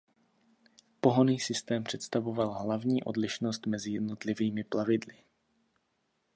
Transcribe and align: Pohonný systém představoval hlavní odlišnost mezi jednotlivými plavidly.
Pohonný 1.01 1.39
systém 1.39 1.83
představoval 1.83 2.53
hlavní 2.63 3.03
odlišnost 3.03 3.65
mezi 3.65 3.91
jednotlivými 3.91 4.63
plavidly. 4.63 5.17